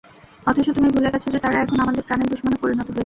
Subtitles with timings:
[0.47, 2.99] অথচ তুমি ভুলে গেছ যে, তারা এখন আমাদের প্রাণের দুশমনে পরিণত হয়েছে।